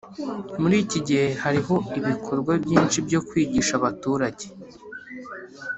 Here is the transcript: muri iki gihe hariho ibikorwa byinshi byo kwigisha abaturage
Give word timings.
muri 0.61 0.75
iki 0.83 0.99
gihe 1.07 1.27
hariho 1.43 1.75
ibikorwa 1.99 2.53
byinshi 2.63 2.97
byo 3.07 3.19
kwigisha 3.27 3.71
abaturage 3.79 4.45